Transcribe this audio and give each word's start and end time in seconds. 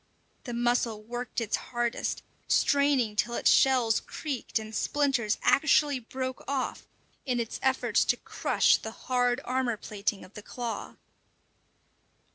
The 0.45 0.53
mussel 0.55 1.03
worked 1.03 1.39
its 1.39 1.57
hardest, 1.57 2.23
straining 2.47 3.15
till 3.15 3.35
its 3.35 3.51
shells 3.51 3.99
creaked 3.99 4.57
and 4.57 4.73
splinters 4.73 5.37
actually 5.43 5.99
broke 5.99 6.43
off 6.47 6.87
in 7.23 7.39
its 7.39 7.59
efforts 7.61 8.03
to 8.05 8.17
crush 8.17 8.77
the 8.77 8.89
hard 8.93 9.41
armour 9.45 9.77
plating 9.77 10.25
of 10.25 10.33
the 10.33 10.41
claw. 10.41 10.95